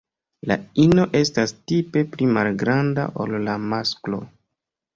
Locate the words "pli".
2.15-2.31